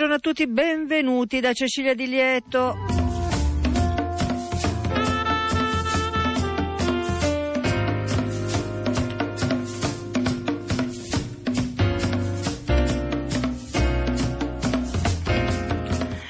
Buongiorno, 0.00 0.26
a 0.26 0.32
tutti, 0.32 0.46
benvenuti 0.46 1.40
da 1.40 1.52
Cecilia 1.52 1.94
Di 1.94 2.06
Lieto. 2.06 2.74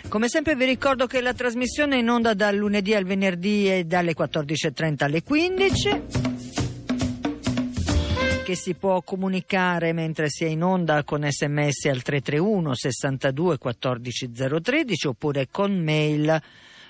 Come 0.09 0.29
sempre 0.29 0.57
vi 0.57 0.65
ricordo 0.65 1.07
che 1.07 1.21
la 1.21 1.33
trasmissione 1.33 1.95
è 1.95 1.99
in 2.01 2.11
onda 2.11 2.35
dal 2.35 2.57
lunedì 2.57 2.93
al 2.93 3.05
venerdì 3.05 3.71
e 3.71 3.85
dalle 3.85 4.15
14.30 4.17 5.05
alle 5.05 5.23
15 5.23 6.20
che 8.51 8.57
si 8.57 8.75
può 8.75 9.01
comunicare 9.03 9.93
mentre 9.93 10.29
si 10.29 10.45
è 10.45 10.49
in 10.49 10.65
onda 10.65 11.05
con 11.05 11.23
sms 11.23 11.85
al 11.85 12.03
331 12.03 12.75
62 12.75 13.59
14 13.59 14.31
013 14.61 15.07
oppure 15.07 15.47
con 15.53 15.81
mail 15.81 16.37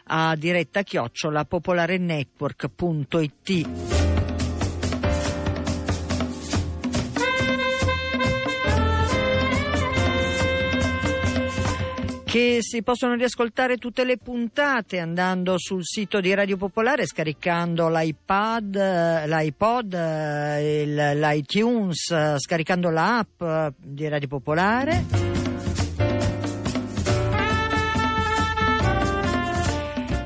a 0.04 0.34
diretta 0.36 0.82
chiocciola 0.82 1.44
popolarenetwork.it. 1.44 3.99
che 12.30 12.58
si 12.60 12.84
possono 12.84 13.14
riascoltare 13.14 13.76
tutte 13.76 14.04
le 14.04 14.16
puntate 14.16 15.00
andando 15.00 15.56
sul 15.58 15.84
sito 15.84 16.20
di 16.20 16.32
Radio 16.32 16.56
Popolare, 16.56 17.04
scaricando 17.04 17.88
l'iPad, 17.88 19.26
l'iPod, 19.26 19.94
l'iTunes, 21.16 22.36
scaricando 22.36 22.90
l'app 22.90 23.42
di 23.76 24.06
Radio 24.06 24.28
Popolare. 24.28 25.49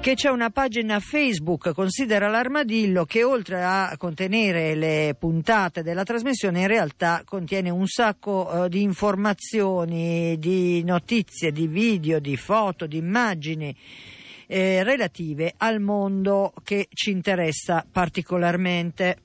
Che 0.05 0.17
c'è 0.17 0.29
una 0.29 0.51
pagina 0.51 1.01
Facebook, 1.01 1.73
Considera 1.73 2.29
l'armadillo, 2.29 3.07
che 3.07 3.25
oltre 3.25 3.65
a 3.65 3.95
contenere 3.97 4.75
le 4.75 5.17
puntate 5.19 5.83
della 5.83 6.03
trasmissione 6.03 6.61
in 6.61 6.67
realtà 6.67 7.23
contiene 7.25 7.71
un 7.71 7.87
sacco 7.87 8.67
eh, 8.67 8.69
di 8.69 8.83
informazioni, 8.83 10.37
di 10.39 10.85
notizie, 10.85 11.53
di 11.53 11.67
video, 11.67 12.19
di 12.19 12.37
foto, 12.37 12.87
di 12.87 12.99
immagini. 12.99 13.75
Eh, 14.47 14.83
relative 14.83 15.55
al 15.57 15.81
mondo 15.81 16.53
che 16.63 16.89
ci 16.93 17.11
interessa 17.11 17.83
particolarmente. 17.91 19.17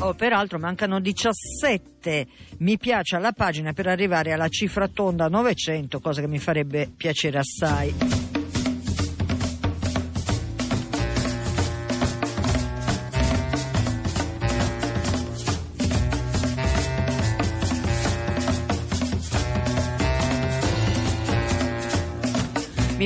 Oh, 0.00 0.12
peraltro 0.12 0.58
mancano 0.58 1.00
17 1.00 2.26
mi 2.58 2.76
piace 2.76 3.16
alla 3.16 3.32
pagina 3.32 3.72
per 3.72 3.86
arrivare 3.86 4.32
alla 4.32 4.48
cifra 4.48 4.88
tonda 4.88 5.28
900, 5.28 6.00
cosa 6.00 6.20
che 6.20 6.28
mi 6.28 6.38
farebbe 6.38 6.92
piacere 6.94 7.38
assai. 7.38 8.17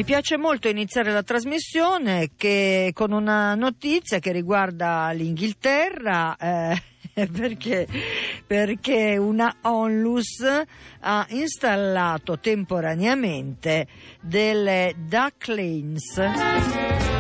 Mi 0.03 0.09
piace 0.09 0.37
molto 0.37 0.67
iniziare 0.67 1.13
la 1.13 1.23
trasmissione 1.23 2.31
che, 2.37 2.91
con 2.93 3.13
una 3.13 3.55
notizia 3.55 4.19
che 4.19 4.33
riguarda 4.33 5.13
l'Inghilterra. 5.13 6.37
Eh, 6.37 6.83
perché, 7.31 7.87
perché 8.45 9.17
una 9.17 9.59
onlus 9.61 10.45
ha 11.03 11.25
installato 11.29 12.41
temporaneamente 12.41 13.87
delle 14.21 14.93
ducklings 15.07 17.12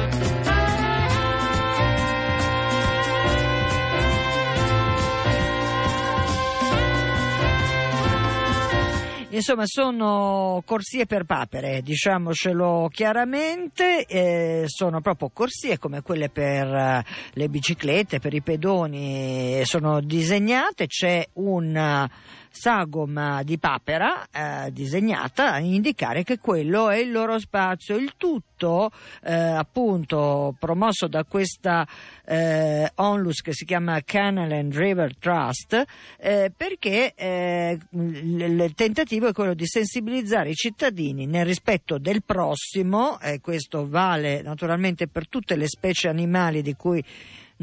Insomma, 9.34 9.62
sono 9.65 10.62
corsie 10.66 11.06
per 11.06 11.25
papere, 11.25 11.81
diciamocelo 11.81 12.91
chiaramente, 12.93 14.04
eh, 14.04 14.65
sono 14.66 15.00
proprio 15.00 15.31
corsie 15.32 15.78
come 15.78 16.03
quelle 16.03 16.28
per 16.28 16.66
uh, 16.66 17.00
le 17.32 17.48
biciclette, 17.48 18.19
per 18.19 18.34
i 18.34 18.43
pedoni, 18.43 19.62
sono 19.65 20.03
disegnate, 20.03 20.87
c'è 20.87 21.26
un 21.34 22.06
sagoma 22.52 23.42
di 23.42 23.58
papera 23.58 24.26
eh, 24.30 24.70
disegnata 24.70 25.52
a 25.52 25.58
indicare 25.58 26.22
che 26.22 26.38
quello 26.38 26.90
è 26.90 26.98
il 26.98 27.10
loro 27.10 27.38
spazio. 27.38 27.96
Il 27.96 28.12
tutto 28.16 28.90
eh, 29.24 29.32
appunto 29.32 30.54
promosso 30.58 31.08
da 31.08 31.24
questa 31.24 31.86
eh, 32.24 32.88
onlus 32.96 33.40
che 33.40 33.52
si 33.52 33.64
chiama 33.64 34.00
Canal 34.02 34.52
and 34.52 34.76
River 34.76 35.16
Trust 35.16 35.82
eh, 36.18 36.52
perché 36.56 37.14
eh, 37.16 37.78
il 37.90 38.72
tentativo 38.76 39.28
è 39.28 39.32
quello 39.32 39.54
di 39.54 39.66
sensibilizzare 39.66 40.50
i 40.50 40.54
cittadini 40.54 41.26
nel 41.26 41.46
rispetto 41.46 41.98
del 41.98 42.22
prossimo 42.22 43.19
e 43.19 43.40
questo 43.40 43.88
vale 43.88 44.42
naturalmente 44.42 45.08
per 45.08 45.26
tutte 45.26 45.56
le 45.56 45.66
specie 45.66 46.08
animali 46.08 46.62
di 46.62 46.74
cui 46.74 47.02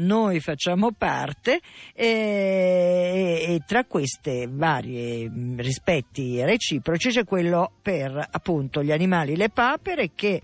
noi 0.00 0.40
facciamo 0.40 0.92
parte 0.92 1.60
e, 1.94 3.44
e 3.46 3.62
tra 3.66 3.84
questi 3.84 4.46
vari 4.48 5.28
mm, 5.28 5.58
rispetti 5.58 6.42
reciproci 6.42 7.10
c'è 7.10 7.24
quello 7.24 7.72
per 7.82 8.28
appunto 8.30 8.82
gli 8.82 8.92
animali, 8.92 9.36
le 9.36 9.50
papere 9.50 10.10
che 10.14 10.42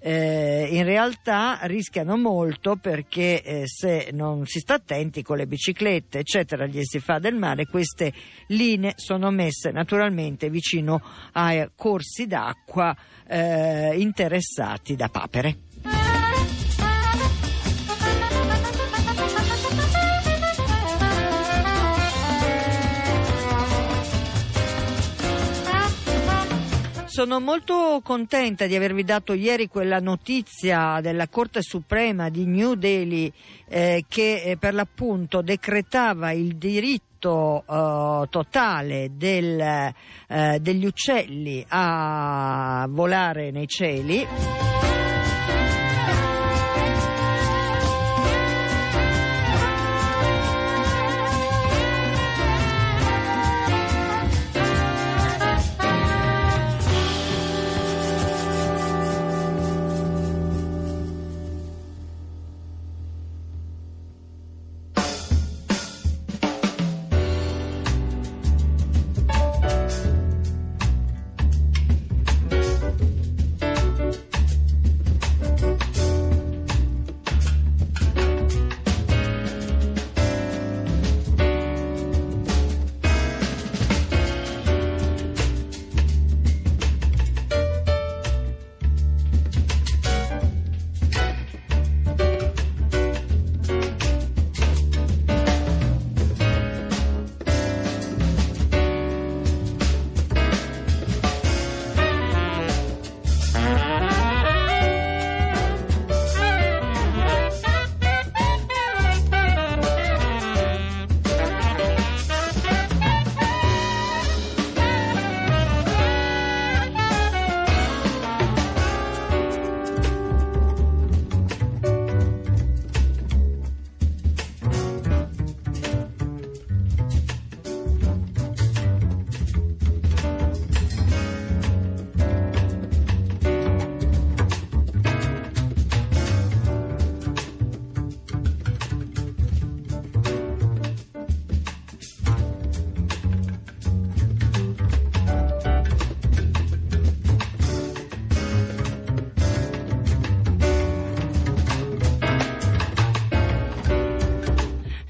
eh, 0.00 0.68
in 0.70 0.84
realtà 0.84 1.58
rischiano 1.62 2.16
molto 2.16 2.76
perché 2.76 3.42
eh, 3.42 3.62
se 3.66 4.10
non 4.12 4.46
si 4.46 4.60
sta 4.60 4.74
attenti 4.74 5.22
con 5.22 5.36
le 5.36 5.46
biciclette 5.46 6.20
eccetera 6.20 6.66
gli 6.66 6.82
si 6.82 7.00
fa 7.00 7.18
del 7.18 7.34
male 7.34 7.66
queste 7.66 8.12
linee 8.48 8.92
sono 8.96 9.30
messe 9.30 9.70
naturalmente 9.72 10.50
vicino 10.50 11.02
ai 11.32 11.68
corsi 11.74 12.26
d'acqua 12.26 12.96
eh, 13.26 13.94
interessati 13.98 14.94
da 14.94 15.08
papere. 15.08 15.67
Sono 27.18 27.40
molto 27.40 28.00
contenta 28.04 28.68
di 28.68 28.76
avervi 28.76 29.02
dato 29.02 29.32
ieri 29.32 29.66
quella 29.66 29.98
notizia 29.98 31.00
della 31.00 31.26
Corte 31.26 31.62
Suprema 31.62 32.28
di 32.28 32.46
New 32.46 32.74
Delhi 32.74 33.32
eh, 33.66 34.04
che 34.06 34.40
eh, 34.40 34.56
per 34.56 34.72
l'appunto 34.72 35.42
decretava 35.42 36.30
il 36.30 36.54
diritto 36.54 37.64
uh, 37.66 38.28
totale 38.28 39.10
del, 39.16 39.92
uh, 40.28 40.58
degli 40.60 40.86
uccelli 40.86 41.64
a 41.66 42.86
volare 42.88 43.50
nei 43.50 43.66
cieli. 43.66 44.67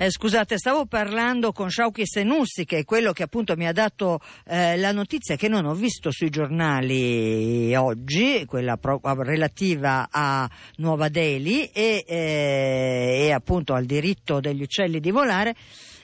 Eh, 0.09 0.11
scusate, 0.11 0.57
stavo 0.57 0.87
parlando 0.87 1.53
con 1.53 1.69
Shauki 1.69 2.07
Senussi, 2.07 2.65
che 2.65 2.79
è 2.79 2.85
quello 2.85 3.13
che 3.13 3.25
appunto 3.25 3.57
mi 3.57 3.67
ha 3.67 3.73
dato 3.73 4.21
eh, 4.47 4.79
la 4.79 4.91
notizia 4.91 5.37
che 5.37 5.49
non 5.49 5.67
ho 5.67 5.75
visto 5.75 6.11
sui 6.11 6.31
giornali 6.31 7.75
oggi, 7.75 8.45
quella 8.47 8.79
pro- 8.79 9.01
relativa 9.03 10.09
a 10.11 10.49
Nuova 10.77 11.09
Delhi 11.09 11.67
e, 11.67 12.05
eh, 12.09 13.27
e 13.27 13.33
appunto 13.33 13.75
al 13.75 13.85
diritto 13.85 14.41
degli 14.41 14.63
uccelli 14.63 14.99
di 14.99 15.11
volare. 15.11 15.55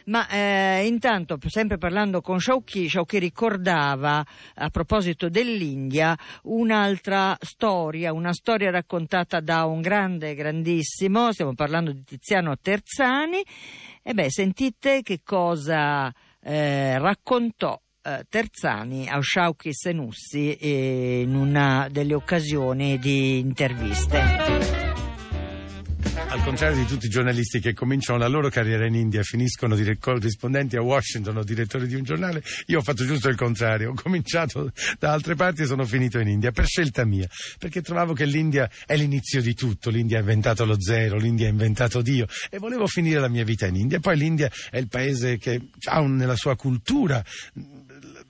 Ma 0.07 0.29
eh, 0.29 0.87
intanto, 0.87 1.39
sempre 1.47 1.79
parlando 1.79 2.21
con 2.21 2.39
Shauki, 2.39 2.91
Shauki 2.91 3.19
ricordava 3.19 4.23
a 4.57 4.69
proposito 4.69 5.31
dell'India 5.31 6.15
un'altra 6.43 7.35
storia, 7.41 8.13
una 8.13 8.35
storia 8.35 8.71
raccontata 8.71 9.41
da 9.41 9.65
un 9.65 9.81
grande, 9.81 10.35
grandissimo, 10.35 11.33
stiamo 11.33 11.55
parlando 11.55 11.91
di 11.91 12.05
Tiziano 12.05 12.59
Terzani. 12.59 13.43
E 14.07 14.13
beh, 14.13 14.31
sentite 14.31 15.01
che 15.01 15.21
cosa 15.25 16.13
eh, 16.43 16.99
raccontò 16.99 17.81
eh, 18.03 18.27
Terzani 18.29 19.09
a 19.09 19.19
Shauki 19.19 19.73
Senussi 19.73 20.55
eh, 20.57 21.23
in 21.23 21.35
una 21.35 21.89
delle 21.91 22.13
occasioni 22.13 22.99
di 22.99 23.39
interviste 23.39 24.94
al 26.17 26.43
contrario 26.43 26.77
di 26.77 26.87
tutti 26.87 27.07
i 27.07 27.09
giornalisti 27.09 27.61
che 27.61 27.75
cominciano 27.75 28.19
la 28.19 28.29
loro 28.29 28.49
carriera 28.49 28.87
in 28.87 28.95
India 28.95 29.21
e 29.21 29.25
finiscono 29.25 29.75
dire- 29.75 29.99
corrispondenti 29.99 30.77
a 30.77 30.83
Washington 30.83 31.39
o 31.39 31.45
direttori 31.45 31.87
di 31.87 31.95
un 31.95 32.03
giornale, 32.03 32.43
io 32.67 32.79
ho 32.79 32.83
fatto 32.83 33.05
giusto 33.05 33.29
il 33.29 33.37
contrario. 33.37 33.91
Ho 33.91 33.95
cominciato 33.95 34.73
da 34.99 35.13
altre 35.13 35.35
parti 35.35 35.63
e 35.63 35.67
sono 35.67 35.85
finito 35.85 36.19
in 36.19 36.29
India 36.29 36.53
per 36.53 36.67
scelta 36.67 37.05
mia, 37.05 37.29
perché 37.59 37.83
trovavo 37.83 38.13
che 38.13 38.25
l'India 38.25 38.71
è 38.87 38.97
l'inizio 38.97 39.41
di 39.41 39.55
tutto. 39.55 39.91
L'India 39.91 40.19
ha 40.19 40.21
inventato 40.21 40.65
lo 40.65 40.81
zero, 40.81 41.17
l'India 41.17 41.47
ha 41.47 41.51
inventato 41.51 42.03
Dio 42.03 42.27
e 42.51 42.59
volevo 42.59 42.87
finire 42.87 43.21
la 43.21 43.29
mia 43.29 43.45
vita 43.45 43.67
in 43.67 43.77
India. 43.77 44.01
Poi 44.01 44.17
l'India 44.17 44.51
è 44.71 44.79
il 44.79 44.89
paese 44.89 45.39
che 45.39 45.69
ha 45.85 46.01
nella 46.01 46.37
sua 46.37 46.57
cultura 46.57 47.25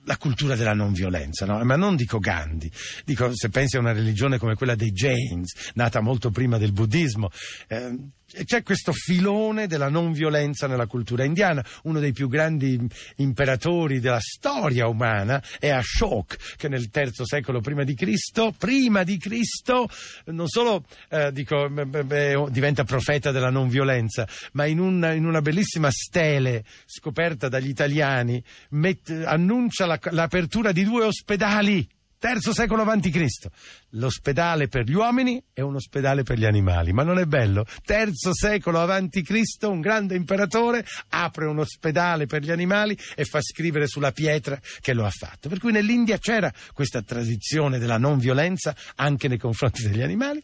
la 0.05 0.17
cultura 0.17 0.55
della 0.55 0.73
non 0.73 0.93
violenza, 0.93 1.45
no? 1.45 1.63
ma 1.63 1.75
non 1.75 1.95
dico 1.95 2.19
Gandhi, 2.19 2.71
dico 3.03 3.29
se 3.33 3.49
pensi 3.49 3.77
a 3.77 3.79
una 3.79 3.93
religione 3.93 4.37
come 4.37 4.55
quella 4.55 4.75
dei 4.75 4.91
Jains, 4.91 5.71
nata 5.73 6.01
molto 6.01 6.29
prima 6.31 6.57
del 6.57 6.71
buddismo, 6.71 7.29
eh, 7.67 7.97
c'è 8.43 8.63
questo 8.63 8.91
filone 8.91 9.67
della 9.67 9.89
non 9.89 10.11
violenza 10.11 10.67
nella 10.67 10.87
cultura 10.87 11.23
indiana. 11.23 11.63
Uno 11.83 11.99
dei 11.99 12.11
più 12.11 12.27
grandi 12.27 12.79
imperatori 13.17 13.99
della 13.99 14.19
storia 14.19 14.87
umana 14.87 15.41
è 15.59 15.69
Ashok, 15.69 16.55
che 16.57 16.67
nel 16.67 16.89
III 16.93 17.11
secolo 17.23 17.61
prima 17.61 17.83
di 17.83 17.95
Cristo, 17.95 18.53
prima 18.57 19.03
di 19.03 19.17
Cristo, 19.17 19.87
non 20.25 20.47
solo 20.47 20.85
eh, 21.09 21.31
dico, 21.31 21.69
beh, 21.69 22.47
diventa 22.49 22.83
profeta 22.83 23.31
della 23.31 23.49
non 23.49 23.69
violenza, 23.69 24.27
ma 24.53 24.65
in 24.65 24.79
una, 24.79 25.13
in 25.13 25.25
una 25.25 25.41
bellissima 25.41 25.89
stele 25.91 26.63
scoperta 26.85 27.47
dagli 27.47 27.69
italiani 27.69 28.43
met, 28.69 29.09
annuncia 29.25 29.85
la, 29.85 29.99
l'apertura 30.11 30.71
di 30.71 30.83
due 30.83 31.05
ospedali 31.05 31.87
terzo 32.25 32.53
secolo 32.53 32.81
a.C. 32.81 33.25
L'ospedale 33.91 34.67
per 34.67 34.85
gli 34.85 34.95
uomini 34.95 35.39
e 35.53 35.61
un 35.61 35.75
ospedale 35.75 36.23
per 36.23 36.39
gli 36.39 36.45
animali. 36.45 36.91
Ma 36.91 37.03
non 37.03 37.19
è 37.19 37.25
bello? 37.25 37.67
Terzo 37.83 38.33
secolo 38.33 38.81
a.C. 38.81 39.43
un 39.61 39.79
grande 39.79 40.15
imperatore 40.15 40.83
apre 41.09 41.45
un 41.45 41.59
ospedale 41.59 42.25
per 42.25 42.41
gli 42.41 42.49
animali 42.49 42.97
e 43.15 43.25
fa 43.25 43.41
scrivere 43.41 43.85
sulla 43.85 44.11
pietra 44.11 44.59
che 44.81 44.93
lo 44.93 45.05
ha 45.05 45.11
fatto. 45.11 45.49
Per 45.49 45.59
cui 45.59 45.71
nell'India 45.71 46.17
c'era 46.17 46.51
questa 46.73 47.03
tradizione 47.03 47.77
della 47.77 47.99
non 47.99 48.17
violenza 48.17 48.75
anche 48.95 49.27
nei 49.27 49.37
confronti 49.37 49.83
degli 49.83 50.01
animali. 50.01 50.41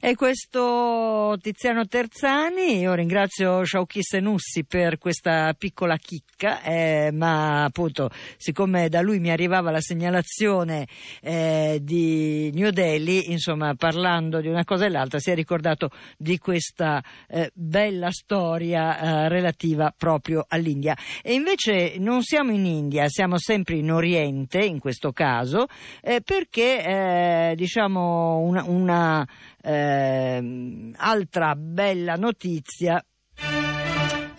E 0.00 0.14
questo 0.14 1.36
Tiziano 1.40 1.86
Terzani, 1.86 2.78
io 2.78 2.94
ringrazio 2.94 3.64
Shauki 3.64 4.02
Senussi 4.02 4.64
per 4.64 4.98
questa 4.98 5.54
piccola 5.56 5.96
chicca, 5.96 6.62
eh, 6.62 7.10
ma 7.12 7.64
appunto 7.64 8.10
siccome 8.36 8.88
da 8.88 9.00
lui 9.00 9.18
mi 9.18 9.30
arrivava 9.30 9.70
la 9.70 9.80
segnalazione 9.80 10.86
eh, 11.20 11.78
di 11.82 12.50
New 12.54 12.70
Delhi, 12.70 13.30
insomma 13.30 13.74
parlando 13.74 14.40
di 14.40 14.48
una 14.48 14.64
cosa 14.64 14.86
e 14.86 14.88
l'altra 14.88 15.18
si 15.18 15.30
è 15.30 15.34
ricordato 15.34 15.90
di 16.16 16.38
questa 16.38 17.02
eh, 17.28 17.50
bella 17.54 18.10
storia 18.10 18.98
eh, 18.98 19.28
relativa 19.28 19.92
proprio 19.96 20.44
all'India. 20.48 20.96
E 21.22 21.34
invece 21.34 21.96
non 21.98 22.22
siamo 22.22 22.52
in 22.52 22.64
India, 22.64 23.08
siamo 23.08 23.38
sempre 23.38 23.76
in 23.76 23.90
Oriente 23.90 24.58
in 24.58 24.78
questo 24.78 25.12
caso, 25.12 25.66
eh, 26.02 26.20
perché 26.22 26.82
eh, 26.82 27.54
diciamo 27.56 28.38
una, 28.38 28.64
una 28.66 29.26
eh, 29.62 30.92
altra 30.96 31.54
bella 31.54 32.14
notizia 32.14 33.02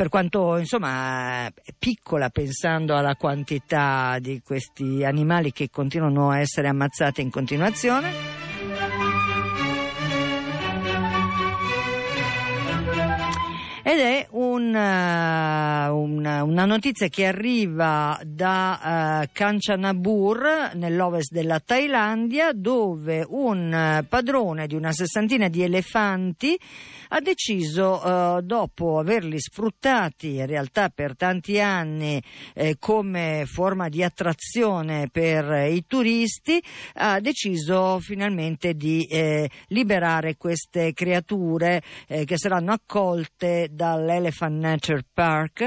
per 0.02 0.10
quanto 0.10 0.58
insomma 0.58 1.48
piccola 1.78 2.30
pensando 2.30 2.96
alla 2.96 3.16
quantità 3.16 4.18
di 4.20 4.42
questi 4.44 5.04
animali 5.04 5.52
che 5.52 5.70
continuano 5.70 6.32
a 6.32 6.40
essere 6.40 6.70
ammazzati 6.70 7.22
in 7.22 7.30
continuazione. 7.30 8.10
Ed 13.92 14.00
è 14.00 14.28
un, 14.30 14.74
uh, 14.74 15.94
una, 15.94 16.66
notizia 16.66 17.10
che 17.10 17.26
arriva 17.26 18.18
da 18.24 19.26
uh, 19.26 19.30
Kanchanabur 19.34 20.72
nell'ovest 20.76 21.34
della 21.34 21.60
Thailandia 21.60 22.54
dove 22.54 23.26
un 23.28 24.00
uh, 24.00 24.08
padrone 24.08 24.68
di 24.68 24.76
una 24.76 24.94
sessantina 24.94 25.50
di 25.50 25.64
elefanti 25.64 26.58
ha 27.14 27.20
deciso 27.20 28.40
dopo 28.42 29.00
averli 29.00 29.38
sfruttati 29.38 30.38
in 30.38 30.46
realtà 30.46 30.88
per 30.88 31.18
tanti 31.18 31.60
anni 31.60 32.22
eh, 32.54 32.78
come 32.80 33.44
forma 33.46 33.90
di 33.90 34.02
attrazione 34.02 35.10
per 35.12 35.68
i 35.70 35.84
turisti 35.86 36.64
ha 36.96 37.20
deciso 37.20 38.00
finalmente 38.00 38.76
di 38.76 39.06
eh, 39.06 39.50
liberare 39.68 40.38
queste 40.38 40.94
creature 40.94 41.82
eh, 42.08 42.24
che 42.24 42.38
saranno 42.38 42.72
accolte 42.72 43.68
dall'Elephant 43.82 44.62
Nature 44.62 45.02
Park 45.16 45.64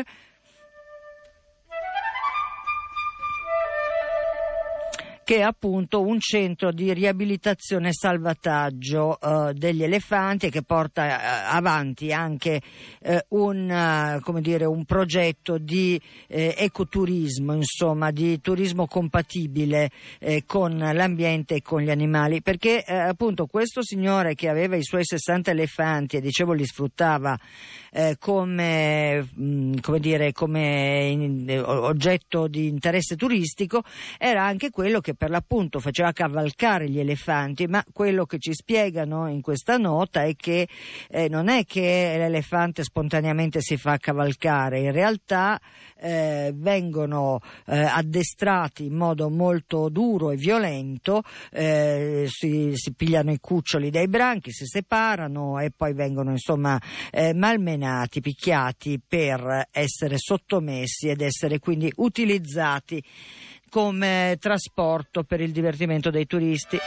che 5.24 5.36
è 5.36 5.40
appunto 5.40 6.02
un 6.02 6.20
centro 6.20 6.70
di 6.70 6.92
riabilitazione 6.92 7.88
e 7.88 7.94
salvataggio 7.94 9.18
eh, 9.18 9.54
degli 9.54 9.82
elefanti 9.82 10.50
che 10.50 10.62
porta 10.62 11.06
eh, 11.06 11.56
avanti 11.56 12.12
anche 12.12 12.60
eh, 13.00 13.24
un, 13.30 14.20
come 14.22 14.40
dire, 14.42 14.66
un, 14.66 14.84
progetto 14.84 15.56
di 15.56 15.98
eh, 16.28 16.54
ecoturismo, 16.58 17.54
insomma, 17.54 18.10
di 18.10 18.38
turismo 18.40 18.86
compatibile 18.86 19.90
eh, 20.20 20.44
con 20.46 20.76
l'ambiente 20.76 21.56
e 21.56 21.62
con 21.62 21.80
gli 21.80 21.90
animali, 21.90 22.42
perché 22.42 22.84
eh, 22.84 22.94
appunto 22.94 23.46
questo 23.46 23.82
signore 23.82 24.34
che 24.34 24.50
aveva 24.50 24.76
i 24.76 24.84
suoi 24.84 25.04
60 25.04 25.50
elefanti 25.50 26.16
e 26.16 26.20
dicevo 26.20 26.52
li 26.52 26.66
sfruttava 26.66 27.38
come, 28.18 29.22
mh, 29.22 29.44
mm, 29.44 29.72
come, 29.80 30.00
dire, 30.00 30.32
come 30.32 31.08
in, 31.08 31.62
oggetto 31.64 32.48
di 32.48 32.66
interesse 32.66 33.14
turistico 33.14 33.84
era 34.18 34.44
anche 34.44 34.70
quello 34.70 34.98
che 35.00 35.13
per 35.16 35.30
l'appunto 35.30 35.80
faceva 35.80 36.12
cavalcare 36.12 36.88
gli 36.88 36.99
elefanti, 36.99 37.66
ma 37.66 37.85
quello 37.92 38.25
che 38.26 38.38
ci 38.38 38.52
spiegano 38.52 39.28
in 39.28 39.40
questa 39.40 39.76
nota 39.76 40.23
è 40.23 40.35
che 40.37 40.68
eh, 41.09 41.28
non 41.28 41.49
è 41.49 41.64
che 41.64 42.14
l'elefante 42.16 42.83
spontaneamente 42.83 43.61
si 43.61 43.76
fa 43.76 43.97
cavalcare, 43.99 44.80
in 44.80 44.92
realtà 44.92 45.61
eh, 45.99 46.52
vengono 46.54 47.40
eh, 47.66 47.78
addestrati 47.78 48.87
in 48.87 48.94
modo 48.94 49.30
molto 49.30 49.88
duro 49.88 50.30
e 50.30 50.37
violento, 50.37 51.23
eh, 51.50 52.26
si, 52.28 52.73
si, 52.75 52.92
pigliano 52.92 53.33
i 53.33 53.38
cuccioli 53.40 53.90
dai 53.90 54.09
branchi, 54.09 54.52
si 54.52 54.66
separano 54.66 55.59
e 55.59 55.71
poi 55.75 55.94
vengono 55.94 56.30
insomma 56.30 56.80
eh, 57.11 57.33
malmenati, 57.35 58.21
picchiati 58.21 59.00
per 59.06 59.68
essere 59.71 60.16
sottomessi 60.18 61.09
ed 61.09 61.21
essere 61.21 61.59
quindi 61.59 61.90
utilizzati 61.97 63.02
come 63.74 64.36
trasporto 64.38 65.24
per 65.24 65.40
il 65.40 65.50
divertimento 65.50 66.08
dei 66.10 66.26
turisti. 66.26 66.78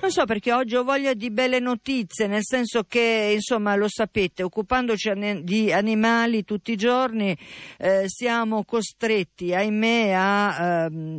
Non 0.00 0.10
so 0.10 0.24
perché 0.24 0.54
oggi 0.54 0.76
ho 0.76 0.82
voglia 0.82 1.12
di 1.12 1.30
belle 1.30 1.60
notizie, 1.60 2.26
nel 2.26 2.40
senso 2.42 2.84
che, 2.88 3.32
insomma, 3.34 3.74
lo 3.74 3.86
sapete, 3.86 4.42
occupandoci 4.42 5.10
di 5.42 5.70
animali 5.70 6.44
tutti 6.44 6.72
i 6.72 6.76
giorni 6.76 7.36
eh, 7.76 8.04
siamo 8.06 8.64
costretti, 8.64 9.52
ahimè, 9.52 10.12
a... 10.14 10.86
Ehm, 10.86 11.18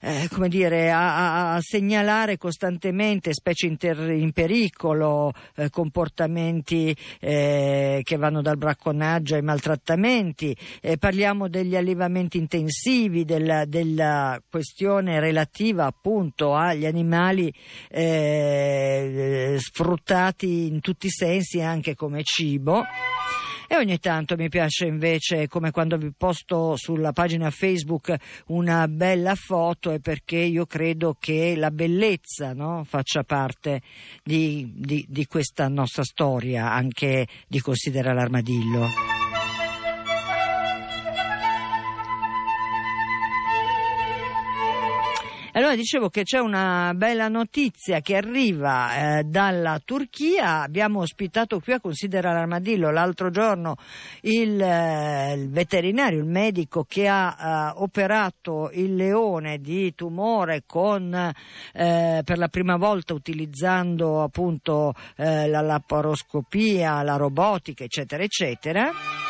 eh, 0.00 0.28
come 0.30 0.48
dire, 0.48 0.90
a, 0.90 1.54
a, 1.54 1.60
segnalare 1.60 2.38
costantemente 2.38 3.34
specie 3.34 3.66
inter, 3.66 4.10
in 4.10 4.32
pericolo, 4.32 5.32
eh, 5.56 5.68
comportamenti 5.68 6.96
eh, 7.20 8.00
che 8.02 8.16
vanno 8.16 8.40
dal 8.40 8.56
bracconaggio 8.56 9.34
ai 9.34 9.42
maltrattamenti, 9.42 10.56
eh, 10.80 10.96
parliamo 10.96 11.48
degli 11.48 11.76
allevamenti 11.76 12.38
intensivi, 12.38 13.24
della, 13.24 13.64
della, 13.66 14.40
questione 14.48 15.20
relativa 15.20 15.86
appunto 15.86 16.54
agli 16.54 16.86
animali 16.86 17.52
eh, 17.90 19.56
sfruttati 19.58 20.66
in 20.66 20.80
tutti 20.80 21.06
i 21.06 21.10
sensi 21.10 21.60
anche 21.60 21.94
come 21.94 22.22
cibo. 22.22 22.84
E 23.72 23.76
ogni 23.76 24.00
tanto 24.00 24.34
mi 24.34 24.48
piace 24.48 24.86
invece, 24.86 25.46
come 25.46 25.70
quando 25.70 25.96
vi 25.96 26.10
posto 26.10 26.74
sulla 26.74 27.12
pagina 27.12 27.50
Facebook 27.50 28.12
una 28.46 28.88
bella 28.88 29.36
foto, 29.36 29.92
è 29.92 30.00
perché 30.00 30.38
io 30.38 30.66
credo 30.66 31.14
che 31.16 31.54
la 31.54 31.70
bellezza 31.70 32.52
no, 32.52 32.82
faccia 32.82 33.22
parte 33.22 33.80
di, 34.24 34.72
di, 34.74 35.06
di 35.08 35.24
questa 35.26 35.68
nostra 35.68 36.02
storia, 36.02 36.72
anche 36.72 37.28
di 37.46 37.60
Considera 37.60 38.12
l'armadillo. 38.12 39.19
Allora 45.60 45.76
dicevo 45.76 46.08
che 46.08 46.22
c'è 46.22 46.38
una 46.38 46.94
bella 46.94 47.28
notizia 47.28 48.00
che 48.00 48.16
arriva 48.16 49.18
eh, 49.18 49.24
dalla 49.24 49.78
Turchia, 49.84 50.62
abbiamo 50.62 51.00
ospitato 51.00 51.60
qui 51.60 51.74
a 51.74 51.80
Considera 51.80 52.32
l'Armadillo 52.32 52.90
l'altro 52.90 53.28
giorno 53.28 53.76
il, 54.22 54.58
eh, 54.58 55.34
il 55.34 55.50
veterinario, 55.50 56.18
il 56.18 56.24
medico 56.24 56.86
che 56.88 57.06
ha 57.06 57.72
eh, 57.76 57.82
operato 57.82 58.70
il 58.72 58.96
leone 58.96 59.58
di 59.58 59.94
tumore 59.94 60.62
con, 60.64 61.12
eh, 61.12 62.22
per 62.24 62.38
la 62.38 62.48
prima 62.48 62.78
volta 62.78 63.12
utilizzando 63.12 64.22
appunto 64.22 64.94
eh, 65.16 65.46
la 65.46 65.60
laparoscopia, 65.60 67.02
la 67.02 67.16
robotica 67.16 67.84
eccetera 67.84 68.22
eccetera. 68.22 69.29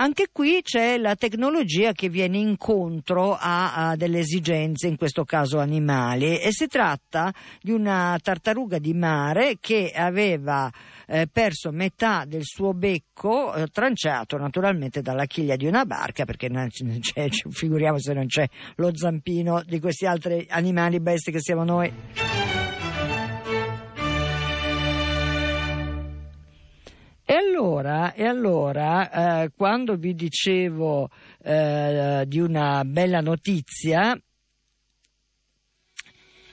Anche 0.00 0.28
qui 0.30 0.60
c'è 0.62 0.96
la 0.96 1.16
tecnologia 1.16 1.90
che 1.90 2.08
viene 2.08 2.38
incontro 2.38 3.34
a, 3.34 3.88
a, 3.88 3.96
delle 3.96 4.20
esigenze, 4.20 4.86
in 4.86 4.96
questo 4.96 5.24
caso 5.24 5.58
animali, 5.58 6.38
e 6.38 6.52
si 6.52 6.68
tratta 6.68 7.34
di 7.60 7.72
una 7.72 8.16
tartaruga 8.22 8.78
di 8.78 8.94
mare 8.94 9.56
che 9.58 9.90
aveva 9.92 10.70
eh, 11.04 11.26
perso 11.26 11.72
metà 11.72 12.24
del 12.28 12.44
suo 12.44 12.74
becco, 12.74 13.52
eh, 13.54 13.66
tranciato 13.72 14.36
naturalmente 14.36 15.02
dalla 15.02 15.26
chiglia 15.26 15.56
di 15.56 15.66
una 15.66 15.84
barca, 15.84 16.24
perché 16.24 16.48
c'è, 16.48 17.28
figuriamo 17.28 17.98
se 17.98 18.12
non 18.12 18.26
c'è 18.26 18.46
lo 18.76 18.96
zampino 18.96 19.64
di 19.66 19.80
questi 19.80 20.06
altri 20.06 20.46
animali 20.48 21.00
bestie 21.00 21.32
che 21.32 21.40
siamo 21.40 21.64
noi. 21.64 22.47
E 27.30 27.34
allora, 27.34 28.14
e 28.14 28.24
allora 28.24 29.42
eh, 29.42 29.50
quando 29.54 29.96
vi 29.96 30.14
dicevo 30.14 31.10
eh, 31.42 32.24
di 32.26 32.40
una 32.40 32.82
bella 32.86 33.20
notizia, 33.20 34.18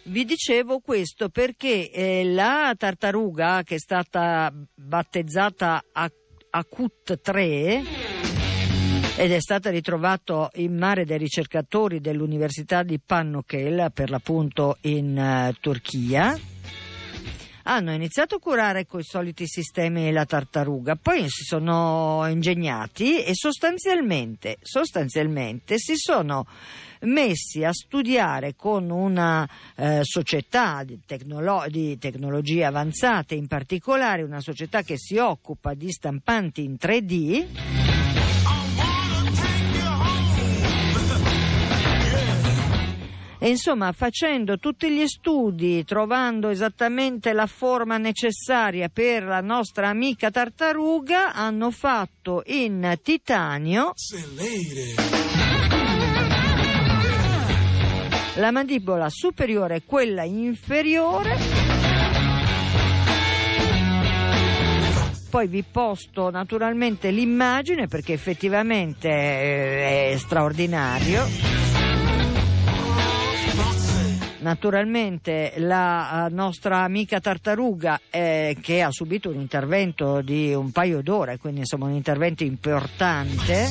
vi 0.03 0.25
dicevo 0.25 0.79
questo 0.79 1.29
perché 1.29 1.89
eh, 1.89 2.25
la 2.25 2.75
tartaruga 2.77 3.63
che 3.63 3.75
è 3.75 3.79
stata 3.79 4.51
battezzata 4.73 5.81
Akut 6.49 7.21
3 7.21 7.83
ed 9.15 9.31
è 9.31 9.39
stata 9.39 9.69
ritrovata 9.69 10.49
in 10.55 10.75
mare 10.75 11.05
dai 11.05 11.19
ricercatori 11.19 12.01
dell'Università 12.01 12.83
di 12.83 12.99
Pannokel, 12.99 13.91
per 13.93 14.09
l'appunto 14.09 14.75
in 14.81 15.17
uh, 15.17 15.53
Turchia 15.61 16.37
hanno 17.67 17.93
iniziato 17.93 18.35
a 18.35 18.39
curare 18.39 18.85
con 18.85 18.99
i 18.99 19.03
soliti 19.03 19.47
sistemi 19.47 20.11
la 20.11 20.25
tartaruga, 20.25 20.95
poi 20.95 21.21
si 21.29 21.43
sono 21.43 22.25
ingegnati 22.27 23.23
e 23.23 23.31
sostanzialmente, 23.33 24.57
sostanzialmente 24.61 25.77
si 25.77 25.95
sono 25.95 26.45
messi 27.01 27.63
a 27.63 27.71
studiare 27.71 28.55
con 28.55 28.89
una 28.89 29.47
eh, 29.75 29.99
società 30.03 30.83
di, 30.83 30.99
tecnolo- 31.05 31.65
di, 31.67 31.97
tecnologie 31.97 32.65
avanzate, 32.65 33.35
in 33.35 33.47
particolare 33.47 34.21
una 34.21 34.41
società 34.41 34.81
che 34.81 34.97
si 34.97 35.17
occupa 35.17 35.73
di 35.73 35.91
stampanti 35.91 36.63
in 36.63 36.77
3D 36.79 37.94
E 43.45 43.49
insomma, 43.49 43.91
facendo 43.91 44.57
tutti 44.57 44.89
gli 44.89 45.05
studi, 45.05 45.83
trovando 45.83 46.49
esattamente 46.49 47.31
la 47.31 47.45
forma 47.45 47.99
necessaria 47.99 48.89
per 48.89 49.21
la 49.21 49.39
nostra 49.39 49.87
amica 49.87 50.31
tartaruga, 50.31 51.31
hanno 51.31 51.69
fatto 51.69 52.41
in 52.47 52.97
titanio 53.03 53.93
la 58.37 58.49
mandibola 58.49 59.09
superiore 59.09 59.75
e 59.75 59.83
quella 59.85 60.23
inferiore. 60.23 61.37
Poi 65.29 65.47
vi 65.47 65.63
posto 65.71 66.31
naturalmente 66.31 67.11
l'immagine 67.11 67.85
perché 67.85 68.13
effettivamente 68.13 69.07
eh, 69.07 70.13
è 70.13 70.17
straordinario. 70.17 71.64
Naturalmente 74.45 75.53
la 75.57 76.27
eh, 76.27 76.29
nostra 76.31 76.83
amica 76.83 77.19
tartaruga 77.19 77.99
eh, 78.11 78.55
che 78.61 78.83
ha 78.83 78.91
subito 78.91 79.29
un 79.29 79.39
intervento 79.39 80.21
di 80.21 80.53
un 80.53 80.71
paio 80.71 81.01
d'ore, 81.01 81.39
quindi 81.39 81.61
insomma 81.61 81.87
un 81.87 81.93
intervento 81.93 82.43
importante. 82.43 83.65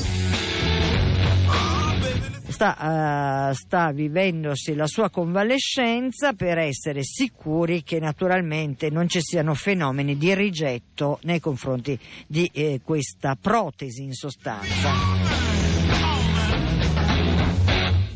Sta, 2.49 3.49
uh, 3.49 3.53
sta, 3.53 3.91
vivendosi 3.91 4.75
la 4.75 4.87
sua 4.87 5.09
convalescenza 5.09 6.33
per 6.33 6.57
essere 6.57 7.03
sicuri 7.03 7.81
che 7.81 7.99
naturalmente 7.99 8.89
non 8.89 9.07
ci 9.07 9.21
siano 9.21 9.53
fenomeni 9.53 10.17
di 10.17 10.33
rigetto 10.33 11.19
nei 11.23 11.39
confronti 11.39 11.97
di 12.27 12.49
eh, 12.53 12.81
questa 12.83 13.37
protesi 13.39 14.03
in 14.03 14.13
sostanza 14.13 15.24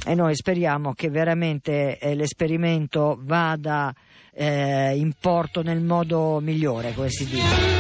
e 0.10 0.16
noi 0.16 0.34
speriamo 0.34 0.94
che 0.94 1.12
veramente 1.12 2.00
eh, 2.00 2.16
l'esperimento 2.16 3.20
vada 3.22 3.94
eh, 4.34 4.98
in 4.98 5.14
porto 5.20 5.62
nel 5.62 5.82
modo 5.82 6.40
migliore, 6.40 6.96
come 6.96 7.12
si 7.12 7.26
dice. 7.26 7.79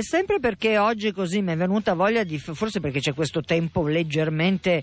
È 0.00 0.02
sempre 0.02 0.40
perché 0.40 0.78
oggi 0.78 1.12
così 1.12 1.42
mi 1.42 1.52
è 1.52 1.56
venuta 1.56 1.94
voglia 1.94 2.24
di, 2.24 2.38
forse 2.38 2.80
perché 2.80 3.00
c'è 3.00 3.14
questo 3.14 3.42
tempo 3.42 3.86
leggermente 3.86 4.82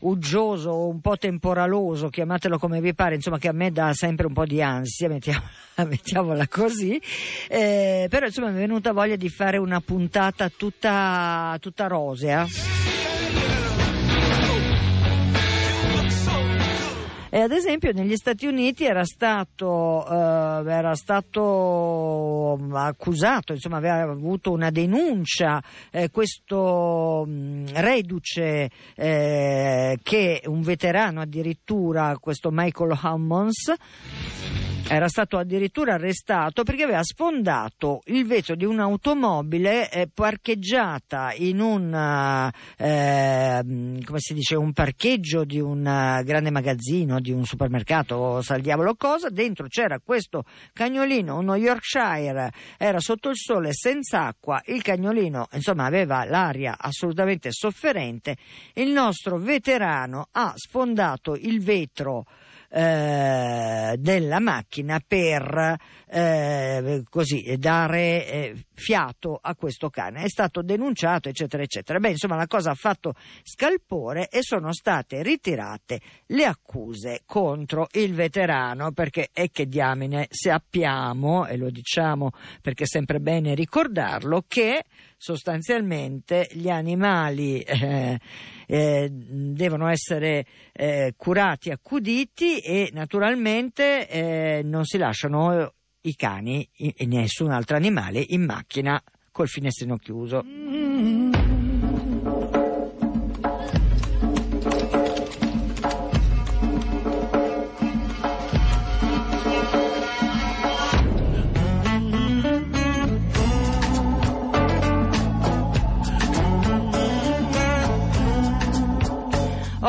uggioso, 0.00 0.88
un 0.88 1.00
po' 1.00 1.16
temporaloso, 1.16 2.08
chiamatelo 2.08 2.58
come 2.58 2.80
vi 2.80 2.94
pare, 2.94 3.14
insomma 3.14 3.38
che 3.38 3.48
a 3.48 3.52
me 3.52 3.70
dà 3.70 3.92
sempre 3.92 4.26
un 4.26 4.32
po' 4.32 4.44
di 4.44 4.62
ansia, 4.62 5.08
mettiamola, 5.08 5.50
mettiamola 5.86 6.48
così, 6.48 7.00
eh, 7.48 8.06
però 8.08 8.26
insomma 8.26 8.50
mi 8.50 8.56
è 8.56 8.60
venuta 8.60 8.92
voglia 8.92 9.16
di 9.16 9.28
fare 9.28 9.58
una 9.58 9.80
puntata 9.80 10.48
tutta, 10.48 11.56
tutta 11.60 11.86
rosea. 11.86 12.46
E 17.36 17.40
ad 17.40 17.50
esempio 17.50 17.92
negli 17.92 18.16
Stati 18.16 18.46
Uniti 18.46 18.86
era 18.86 19.04
stato, 19.04 20.06
eh, 20.08 20.72
era 20.72 20.94
stato 20.94 22.58
accusato, 22.72 23.52
insomma 23.52 23.76
aveva 23.76 24.10
avuto 24.10 24.52
una 24.52 24.70
denuncia 24.70 25.62
eh, 25.90 26.08
questo 26.10 27.26
mh, 27.26 27.72
reduce 27.74 28.70
eh, 28.94 29.98
che 30.02 30.42
un 30.46 30.62
veterano 30.62 31.20
addirittura, 31.20 32.16
questo 32.18 32.48
Michael 32.50 32.98
Hummonds, 33.02 33.70
era 34.88 35.08
stato 35.08 35.36
addirittura 35.36 35.94
arrestato 35.94 36.62
perché 36.62 36.84
aveva 36.84 37.02
sfondato 37.02 38.02
il 38.06 38.24
vetro 38.24 38.54
di 38.54 38.64
un'automobile 38.64 39.90
eh, 39.90 40.08
parcheggiata 40.12 41.32
in 41.36 41.60
un, 41.60 41.92
eh, 42.76 44.00
come 44.04 44.18
si 44.20 44.32
dice, 44.32 44.54
un 44.54 44.72
parcheggio 44.72 45.44
di 45.44 45.58
un 45.58 45.82
grande 45.82 46.50
magazzino, 46.50 47.18
di 47.18 47.32
un 47.32 47.44
supermercato, 47.44 48.40
sa 48.42 48.58
diavolo 48.58 48.94
cosa. 48.94 49.28
Dentro 49.28 49.66
c'era 49.66 49.98
questo 49.98 50.44
cagnolino, 50.72 51.36
uno 51.36 51.56
Yorkshire, 51.56 52.52
era 52.78 53.00
sotto 53.00 53.30
il 53.30 53.36
sole 53.36 53.72
senza 53.72 54.26
acqua. 54.26 54.62
Il 54.66 54.82
cagnolino, 54.82 55.48
insomma, 55.52 55.84
aveva 55.84 56.24
l'aria 56.24 56.76
assolutamente 56.78 57.50
sofferente. 57.50 58.36
Il 58.74 58.90
nostro 58.90 59.36
veterano 59.36 60.28
ha 60.30 60.52
sfondato 60.54 61.34
il 61.34 61.60
vetro 61.60 62.24
eh, 62.68 63.96
della 63.98 64.40
macchina 64.40 65.00
per 65.06 65.76
eh, 66.08 67.02
così, 67.08 67.56
dare 67.58 68.26
eh, 68.26 68.66
fiato 68.74 69.38
a 69.40 69.54
questo 69.54 69.90
cane. 69.90 70.22
È 70.22 70.28
stato 70.28 70.62
denunciato, 70.62 71.28
eccetera, 71.28 71.62
eccetera. 71.62 71.98
Beh, 71.98 72.10
insomma, 72.10 72.36
la 72.36 72.46
cosa 72.46 72.70
ha 72.70 72.74
fatto 72.74 73.14
scalpore 73.42 74.28
e 74.28 74.42
sono 74.42 74.72
state 74.72 75.22
ritirate 75.22 76.00
le 76.26 76.44
accuse 76.44 77.22
contro 77.26 77.88
il 77.92 78.14
veterano, 78.14 78.92
perché 78.92 79.30
è 79.32 79.50
che 79.50 79.66
diamine 79.66 80.26
sappiamo, 80.30 81.46
e 81.46 81.56
lo 81.56 81.70
diciamo 81.70 82.30
perché 82.62 82.84
è 82.84 82.86
sempre 82.86 83.18
bene 83.18 83.54
ricordarlo, 83.54 84.44
che 84.46 84.84
sostanzialmente 85.16 86.48
gli 86.52 86.68
animali 86.68 87.60
eh, 87.60 88.18
eh, 88.66 89.08
devono 89.10 89.88
essere 89.88 90.46
eh, 90.72 91.14
curati, 91.16 91.70
accuditi 91.70 92.58
e 92.58 92.90
naturalmente 92.92 94.08
eh, 94.08 94.62
non 94.62 94.84
si 94.84 94.98
lasciano 94.98 95.72
i 96.06 96.14
cani 96.14 96.68
e 96.72 97.06
nessun 97.06 97.50
altro 97.50 97.76
animale 97.76 98.24
in 98.28 98.44
macchina 98.44 99.02
col 99.32 99.48
finestrino 99.48 99.96
chiuso. 99.96 100.44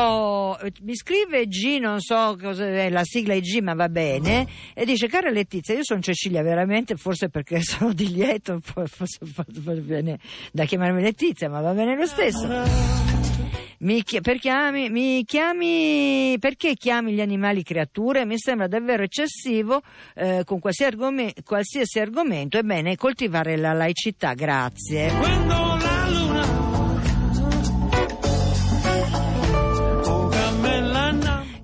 Oh, 0.00 0.56
mi 0.82 0.94
scrive 0.94 1.48
G, 1.48 1.78
non 1.80 1.98
so 2.00 2.38
cosa 2.40 2.64
è 2.64 2.88
la 2.88 3.02
sigla 3.02 3.34
è 3.34 3.40
G, 3.40 3.58
ma 3.58 3.74
va 3.74 3.88
bene, 3.88 4.46
e 4.72 4.84
dice: 4.84 5.08
Cara 5.08 5.28
Letizia, 5.28 5.74
io 5.74 5.82
sono 5.82 6.00
Cecilia, 6.00 6.40
veramente, 6.40 6.94
forse 6.94 7.28
perché 7.28 7.60
sono 7.66 7.92
di 7.92 8.12
lieto, 8.12 8.60
forse 8.60 9.18
viene 9.80 10.20
da 10.52 10.64
chiamarmi 10.66 11.02
Letizia, 11.02 11.48
ma 11.48 11.60
va 11.60 11.72
bene 11.72 11.96
lo 11.96 12.06
stesso. 12.06 12.46
Mi, 13.80 14.04
per 14.22 14.38
chiami, 14.38 14.88
mi 14.88 15.24
chiami, 15.24 16.36
perché 16.38 16.74
chiami 16.74 17.12
gli 17.12 17.20
animali 17.20 17.64
creature? 17.64 18.24
Mi 18.24 18.38
sembra 18.38 18.68
davvero 18.68 19.02
eccessivo 19.02 19.82
eh, 20.14 20.42
con 20.44 20.60
qualsiasi, 20.60 20.92
argomento, 20.92 21.42
qualsiasi 21.44 21.98
argomento. 21.98 22.56
Ebbene, 22.56 22.94
coltivare 22.94 23.56
la 23.56 23.72
laicità, 23.72 24.34
grazie. 24.34 25.77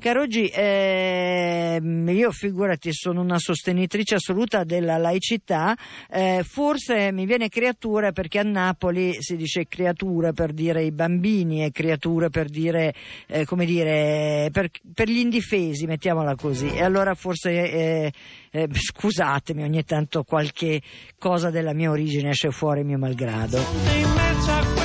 Caro 0.04 0.26
G, 0.26 0.50
eh, 0.52 1.80
io 1.80 2.30
figurati 2.30 2.92
sono 2.92 3.22
una 3.22 3.38
sostenitrice 3.38 4.16
assoluta 4.16 4.62
della 4.62 4.98
laicità, 4.98 5.74
eh, 6.10 6.44
forse 6.46 7.10
mi 7.10 7.24
viene 7.24 7.48
creatura 7.48 8.12
perché 8.12 8.40
a 8.40 8.42
Napoli 8.42 9.16
si 9.22 9.34
dice 9.34 9.66
creatura 9.66 10.34
per 10.34 10.52
dire 10.52 10.84
i 10.84 10.92
bambini 10.92 11.64
e 11.64 11.70
creatura 11.70 12.28
per 12.28 12.50
dire, 12.50 12.92
eh, 13.28 13.46
come 13.46 13.64
dire, 13.64 14.50
per, 14.52 14.68
per, 14.92 15.08
gli 15.08 15.20
indifesi, 15.20 15.86
mettiamola 15.86 16.34
così. 16.34 16.66
E 16.66 16.82
allora 16.82 17.14
forse, 17.14 17.50
eh, 17.50 18.12
eh, 18.50 18.68
scusatemi, 18.70 19.62
ogni 19.62 19.84
tanto 19.84 20.22
qualche 20.22 20.82
cosa 21.18 21.48
della 21.48 21.72
mia 21.72 21.88
origine 21.88 22.28
esce 22.28 22.50
fuori 22.50 22.84
mio 22.84 22.98
malgrado. 22.98 24.83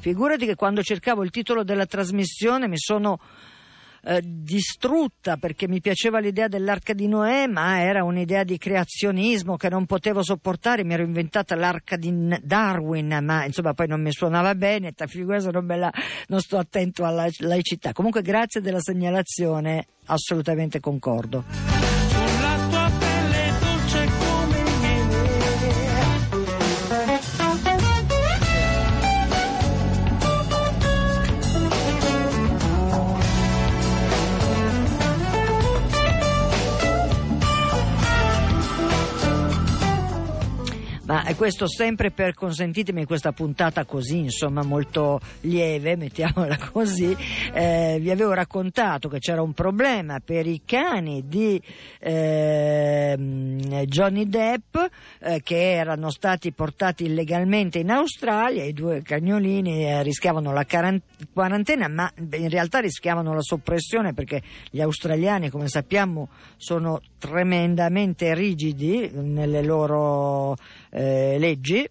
Figurati 0.00 0.46
che 0.46 0.54
quando 0.54 0.82
cercavo 0.82 1.22
il 1.22 1.30
titolo 1.30 1.62
della 1.62 1.84
trasmissione 1.84 2.68
mi 2.68 2.78
sono 2.78 3.18
eh, 4.02 4.22
distrutta 4.24 5.36
perché 5.36 5.68
mi 5.68 5.80
piaceva 5.80 6.20
l'idea 6.20 6.48
dell'arca 6.48 6.94
di 6.94 7.06
Noè, 7.06 7.46
ma 7.48 7.82
era 7.82 8.02
un'idea 8.02 8.44
di 8.44 8.56
creazionismo 8.56 9.56
che 9.56 9.68
non 9.68 9.84
potevo 9.84 10.22
sopportare. 10.22 10.84
Mi 10.84 10.94
ero 10.94 11.02
inventata 11.02 11.54
l'arca 11.54 11.96
di 11.96 12.10
Darwin, 12.42 13.18
ma 13.22 13.44
insomma 13.44 13.74
poi 13.74 13.88
non 13.88 14.00
mi 14.00 14.10
suonava 14.10 14.54
bene. 14.54 14.94
Figurati 14.96 15.50
non, 15.50 15.66
la, 15.66 15.92
non 16.28 16.40
sto 16.40 16.56
attento 16.56 17.04
alla 17.04 17.28
laicità. 17.40 17.92
Comunque, 17.92 18.22
grazie 18.22 18.62
della 18.62 18.80
segnalazione, 18.80 19.86
assolutamente 20.06 20.80
concordo. 20.80 21.79
Ma 41.30 41.36
questo 41.36 41.68
sempre 41.68 42.10
per, 42.10 42.34
consentitemi 42.34 43.04
questa 43.04 43.30
puntata 43.30 43.84
così, 43.84 44.18
insomma, 44.18 44.64
molto 44.64 45.20
lieve, 45.42 45.94
mettiamola 45.94 46.58
così, 46.72 47.16
eh, 47.52 47.98
vi 48.00 48.10
avevo 48.10 48.32
raccontato 48.32 49.08
che 49.08 49.20
c'era 49.20 49.40
un 49.40 49.52
problema 49.52 50.18
per 50.18 50.48
i 50.48 50.62
cani 50.64 51.28
di 51.28 51.62
eh, 52.00 53.14
Johnny 53.86 54.28
Depp 54.28 54.76
eh, 55.20 55.40
che 55.40 55.70
erano 55.70 56.10
stati 56.10 56.50
portati 56.50 57.04
illegalmente 57.04 57.78
in 57.78 57.92
Australia, 57.92 58.64
i 58.64 58.72
due 58.72 59.00
cagnolini 59.02 59.84
eh, 59.84 60.02
rischiavano 60.02 60.52
la 60.52 60.66
quarantena, 61.32 61.86
ma 61.86 62.12
in 62.16 62.48
realtà 62.48 62.80
rischiavano 62.80 63.34
la 63.34 63.42
soppressione 63.42 64.14
perché 64.14 64.42
gli 64.68 64.80
australiani, 64.80 65.48
come 65.48 65.68
sappiamo, 65.68 66.28
sono 66.56 67.00
tremendamente 67.18 68.34
rigidi 68.34 69.10
nelle 69.12 69.62
loro 69.62 70.56
eh, 70.90 71.36
leggi 71.38 71.88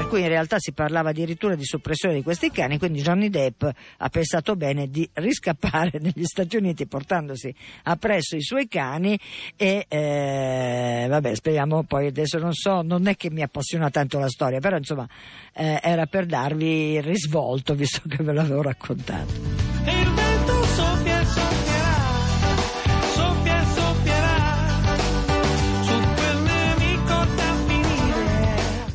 per 0.00 0.06
cui 0.08 0.20
in 0.22 0.28
realtà 0.28 0.56
si 0.58 0.72
parlava 0.72 1.10
addirittura 1.10 1.54
di 1.54 1.64
soppressione 1.64 2.14
di 2.14 2.22
questi 2.22 2.50
cani, 2.50 2.78
quindi 2.78 3.02
Johnny 3.02 3.28
Depp 3.28 3.62
ha 3.98 4.08
pensato 4.08 4.56
bene 4.56 4.88
di 4.88 5.08
riscappare 5.14 5.98
negli 6.00 6.24
Stati 6.24 6.56
Uniti 6.56 6.86
portandosi 6.86 7.54
appresso 7.84 8.36
i 8.36 8.42
suoi 8.42 8.66
cani 8.66 9.18
e 9.56 9.84
eh, 9.88 11.06
vabbè 11.08 11.34
speriamo 11.34 11.84
poi 11.84 12.06
adesso 12.06 12.38
non 12.38 12.52
so, 12.54 12.82
non 12.82 13.06
è 13.08 13.16
che 13.16 13.30
mi 13.30 13.42
appassiona 13.42 13.90
tanto 13.90 14.18
la 14.18 14.28
storia, 14.28 14.58
però 14.58 14.76
insomma 14.76 15.06
eh, 15.52 15.78
era 15.82 16.06
per 16.06 16.26
darvi 16.26 16.94
il 16.94 17.02
risvolto 17.02 17.74
visto 17.74 18.02
che 18.08 18.22
ve 18.22 18.32
l'avevo 18.32 18.62
raccontato. 18.62 20.19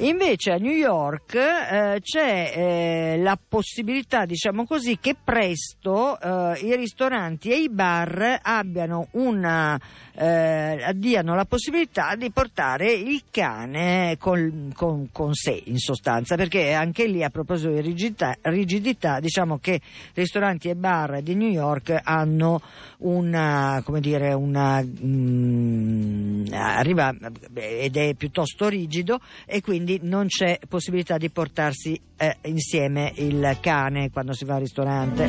y 0.06 0.13
Invece 0.25 0.53
a 0.53 0.57
New 0.57 0.73
York 0.73 1.35
eh, 1.35 1.99
c'è 2.01 2.53
eh, 2.55 3.17
la 3.19 3.38
possibilità, 3.47 4.25
diciamo 4.25 4.65
così, 4.65 4.97
che 4.99 5.15
presto 5.23 6.19
eh, 6.19 6.61
i 6.63 6.75
ristoranti 6.75 7.51
e 7.51 7.57
i 7.57 7.69
bar 7.69 8.39
abbiano 8.41 9.09
una, 9.11 9.79
eh, 10.15 10.93
diano 10.95 11.35
la 11.35 11.45
possibilità 11.45 12.15
di 12.15 12.31
portare 12.31 12.91
il 12.91 13.21
cane 13.29 14.15
con, 14.17 14.71
con, 14.73 15.09
con, 15.11 15.35
sé, 15.35 15.61
in 15.65 15.77
sostanza, 15.77 16.35
perché 16.35 16.73
anche 16.73 17.05
lì 17.05 17.23
a 17.23 17.29
proposito 17.29 17.69
di 17.69 17.81
rigidità, 17.81 18.35
rigidità, 18.41 19.19
diciamo 19.19 19.59
che 19.59 19.79
ristoranti 20.15 20.69
e 20.69 20.75
bar 20.75 21.21
di 21.21 21.35
New 21.35 21.51
York 21.51 22.01
hanno 22.03 22.61
una, 22.99 23.79
come 23.85 23.99
dire, 23.99 24.33
una, 24.33 24.81
mh, 24.81 25.05
mm, 25.05 26.45
arriva 26.51 27.13
ed 27.53 27.95
è 27.95 28.15
piuttosto 28.15 28.67
rigido 28.67 29.19
e 29.45 29.61
quindi 29.61 29.99
non 30.01 30.14
c'è 30.28 30.60
possibilità 30.67 31.17
di 31.17 31.30
portarsi 31.30 31.99
eh, 32.17 32.38
insieme 32.43 33.12
il 33.15 33.58
cane 33.62 34.10
quando 34.10 34.34
si 34.34 34.45
va 34.45 34.56
al 34.56 34.62
ristorante. 34.62 35.28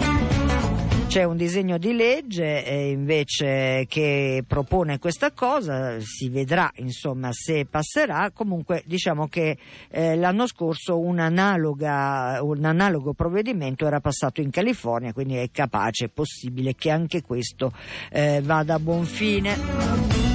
c'è 1.07 1.25
un 1.25 1.37
disegno 1.37 1.79
di 1.79 1.95
legge 1.95 2.65
eh, 2.65 2.91
invece 2.91 3.87
che 3.89 4.45
propone 4.47 4.99
questa 4.99 5.33
cosa, 5.33 5.99
si 6.01 6.29
vedrà 6.29 6.71
insomma 6.77 7.31
se 7.33 7.65
passerà, 7.65 8.31
comunque 8.33 8.83
diciamo 8.87 9.27
che 9.29 9.57
eh, 9.89 10.17
l'anno 10.17 10.47
scorso 10.47 10.99
un, 10.99 11.19
un 11.19 12.65
analogo 12.65 13.13
provvedimento 13.15 13.87
era 13.87 14.01
passato 14.01 14.41
in 14.41 14.51
California, 14.51 15.13
quindi 15.13 15.37
è 15.37 15.49
capace, 15.51 16.07
è 16.07 16.09
possibile 16.09 16.75
che 16.75 16.91
anche 16.91 17.23
questo 17.23 17.73
eh, 18.11 18.41
vada 18.43 18.75
a 18.75 18.79
buon 18.79 19.05
fine. 19.05 20.26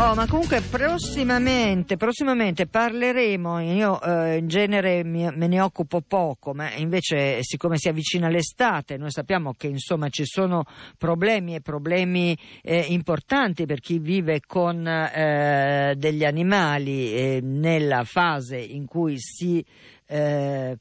Oh, 0.00 0.14
ma 0.14 0.28
comunque 0.28 0.60
prossimamente, 0.60 1.96
prossimamente 1.96 2.68
parleremo, 2.68 3.58
io 3.58 4.00
eh, 4.00 4.36
in 4.36 4.46
genere 4.46 5.02
mi, 5.02 5.28
me 5.34 5.48
ne 5.48 5.60
occupo 5.60 6.02
poco, 6.02 6.54
ma 6.54 6.72
invece 6.74 7.42
siccome 7.42 7.78
si 7.78 7.88
avvicina 7.88 8.28
l'estate, 8.28 8.96
noi 8.96 9.10
sappiamo 9.10 9.54
che 9.54 9.66
insomma 9.66 10.08
ci 10.08 10.24
sono 10.24 10.62
problemi 10.96 11.56
e 11.56 11.62
problemi 11.62 12.38
eh, 12.62 12.86
importanti 12.90 13.66
per 13.66 13.80
chi 13.80 13.98
vive 13.98 14.40
con 14.46 14.86
eh, 14.86 15.94
degli 15.96 16.24
animali 16.24 17.40
nella 17.40 18.04
fase 18.04 18.56
in 18.56 18.86
cui 18.86 19.18
si 19.18 19.58
eh, 19.58 19.88
eh, 20.08 20.78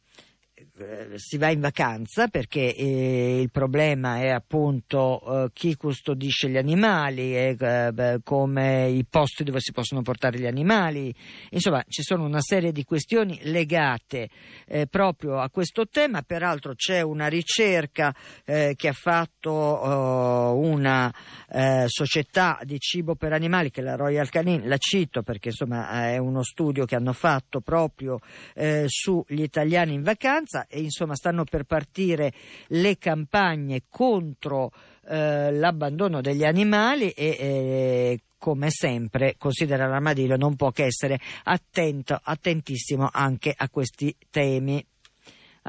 si 1.15 1.37
va 1.37 1.49
in 1.49 1.59
vacanza 1.59 2.27
perché 2.27 2.75
eh, 2.75 3.41
il 3.41 3.49
problema 3.49 4.19
è 4.19 4.29
appunto 4.29 5.45
eh, 5.45 5.49
chi 5.51 5.75
custodisce 5.75 6.49
gli 6.49 6.57
animali, 6.57 7.35
e, 7.35 7.55
eh, 7.59 8.19
come 8.23 8.89
i 8.89 9.05
posti 9.09 9.43
dove 9.43 9.59
si 9.59 9.71
possono 9.71 10.01
portare 10.01 10.39
gli 10.39 10.45
animali, 10.45 11.13
insomma 11.49 11.83
ci 11.87 12.03
sono 12.03 12.25
una 12.25 12.41
serie 12.41 12.71
di 12.71 12.83
questioni 12.83 13.39
legate 13.43 14.29
eh, 14.67 14.85
proprio 14.87 15.39
a 15.39 15.49
questo 15.49 15.87
tema, 15.87 16.21
peraltro 16.21 16.75
c'è 16.75 17.01
una 17.01 17.27
ricerca 17.27 18.13
eh, 18.45 18.73
che 18.75 18.89
ha 18.89 18.93
fatto 18.93 19.55
una 19.57 21.13
società 21.87 22.59
di 22.63 22.77
cibo 22.79 23.15
per 23.15 23.31
animali 23.31 23.71
che 23.71 23.81
è 23.81 23.83
la 23.83 23.95
Royal 23.95 24.29
Canin, 24.29 24.67
la 24.67 24.77
cito 24.77 25.23
perché 25.23 25.49
insomma 25.49 26.09
è 26.09 26.17
uno 26.17 26.43
studio 26.43 26.85
che 26.85 26.95
hanno 26.95 27.13
fatto 27.13 27.61
proprio 27.61 28.19
sugli 28.87 29.41
italiani 29.41 29.93
in 29.93 30.03
vacanza 30.03 30.66
insomma 30.71 31.15
stanno 31.15 31.43
per 31.43 31.63
partire 31.63 32.33
le 32.67 32.97
campagne 32.97 33.83
contro 33.89 34.71
eh, 35.07 35.51
l'abbandono 35.51 36.21
degli 36.21 36.43
animali 36.43 37.09
e 37.11 37.37
eh, 37.39 38.19
come 38.37 38.69
sempre 38.69 39.35
considera 39.37 39.87
l'armadillo 39.87 40.35
non 40.37 40.55
può 40.55 40.71
che 40.71 40.85
essere 40.85 41.19
attento, 41.43 42.19
attentissimo 42.21 43.09
anche 43.11 43.53
a 43.55 43.69
questi 43.69 44.15
temi. 44.29 44.85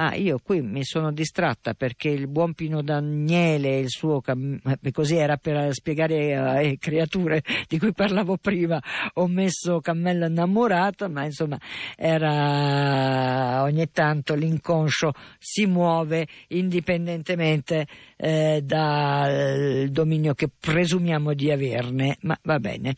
Ah, 0.01 0.15
io 0.15 0.39
qui 0.41 0.63
mi 0.63 0.85
sono 0.85 1.11
distratta 1.11 1.75
perché 1.75 2.09
il 2.09 2.29
buon 2.29 2.55
Pino 2.55 2.83
Daniele, 2.83 3.81
il 3.81 3.89
suo 3.89 4.21
cam... 4.21 4.57
Eh, 4.81 4.93
così 4.93 5.17
era 5.17 5.39
per 5.39 5.75
spiegare 5.75 6.37
alle 6.37 6.79
creature 6.79 7.43
di 7.67 7.81
cui 7.81 7.93
parlavo 7.93 8.37
prima, 8.37 8.81
ho 9.15 9.27
messo 9.27 9.81
Cammella 9.81 10.27
innamorata, 10.27 11.09
ma 11.09 11.25
insomma 11.25 11.59
era 11.97 13.65
ogni 13.65 13.91
tanto 13.91 14.37
l'inconscio 14.37 15.15
si 15.37 15.67
muove 15.67 16.29
indipendentemente 16.49 17.89
eh, 18.17 18.61
dal 18.63 19.89
dominio 19.89 20.33
che 20.35 20.49
presumiamo 20.49 21.35
di 21.35 21.51
averne, 21.51 22.19
ma 22.21 22.39
va 22.45 22.61
bene. 22.61 22.95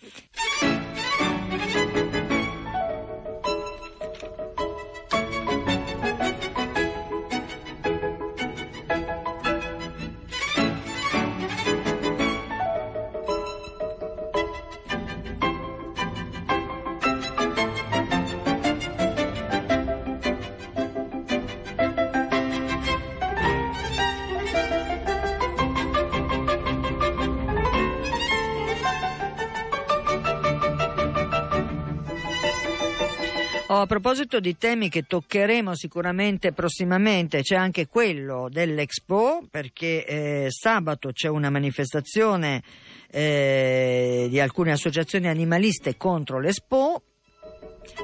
A 33.81 33.87
proposito 33.87 34.41
di 34.41 34.57
temi 34.57 34.89
che 34.89 35.03
toccheremo 35.03 35.75
sicuramente 35.75 36.53
prossimamente, 36.53 37.43
c'è 37.43 37.57
anche 37.57 37.87
quello 37.87 38.49
dell'Expo, 38.51 39.43
perché 39.51 40.05
eh, 40.05 40.47
sabato 40.49 41.13
c'è 41.13 41.29
una 41.29 41.51
manifestazione 41.51 42.63
eh, 43.11 44.27
di 44.29 44.41
alcune 44.41 44.73
associazioni 44.73 45.29
animaliste 45.29 45.97
contro 45.97 46.41
l'Expo. 46.41 47.03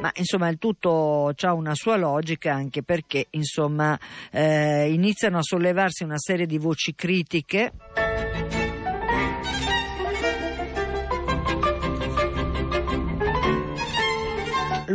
Ma 0.01 0.11
insomma 0.17 0.49
il 0.49 0.59
tutto 0.59 1.33
ha 1.39 1.53
una 1.53 1.75
sua 1.75 1.97
logica 1.97 2.53
anche 2.53 2.83
perché 2.83 3.27
insomma 3.31 3.99
eh, 4.31 4.91
iniziano 4.91 5.39
a 5.39 5.43
sollevarsi 5.43 6.03
una 6.03 6.19
serie 6.19 6.47
di 6.47 6.59
voci 6.59 6.95
critiche. 6.95 7.73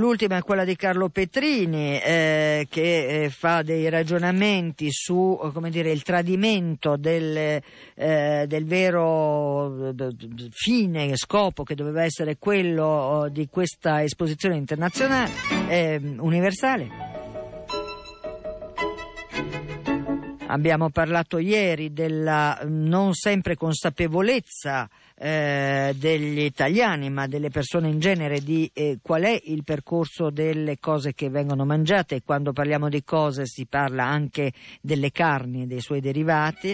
L'ultima 0.02 0.38
è 0.38 0.42
quella 0.42 0.64
di 0.64 0.76
Carlo 0.76 1.10
Petrini 1.10 2.02
eh, 2.02 2.66
che 2.72 3.26
eh, 3.26 3.30
fa 3.30 3.62
dei 3.62 3.88
ragionamenti 3.88 4.88
su 4.90 5.40
dire, 5.70 5.92
il 5.92 6.02
tradimento 6.02 6.96
del, 6.98 7.62
eh, 7.94 8.46
del 8.48 8.66
vero 8.66 9.94
fine, 10.50 11.16
scopo 11.16 11.62
che 11.62 11.76
doveva 11.76 12.04
essere 12.04 12.38
quello 12.40 12.84
oh, 12.84 13.30
di 13.30 13.48
questa 13.48 14.02
esposizione 14.02 14.56
internazionale, 14.56 15.30
eh, 15.68 16.02
universale. 16.18 16.90
Abbiamo 20.48 20.90
parlato 20.90 21.38
ieri 21.38 21.94
della 21.94 22.60
non 22.66 23.14
sempre 23.14 23.56
consapevolezza 23.56 24.90
eh, 25.24 25.94
degli 25.98 26.40
italiani, 26.40 27.12
ma 27.12 27.28
delle 27.28 27.50
persone 27.50 27.90
in 27.90 28.00
genere, 28.00 28.40
di 28.40 28.70
eh, 28.74 28.98
qual 29.04 29.22
è 29.22 29.40
il 29.44 29.64
percorso 29.64 30.32
delle 30.32 30.80
cose 30.80 31.14
che 31.14 31.30
vengono 31.30 31.64
mangiate 31.64 32.24
quando 32.24 32.54
parliamo 32.54 32.90
di 32.90 33.04
cose 33.04 33.46
si 33.46 33.68
parla 33.68 34.04
anche 34.04 34.52
delle 34.82 35.12
carni 35.12 35.64
e 35.64 35.66
dei 35.68 35.80
suoi 35.80 36.02
derivati. 36.02 36.74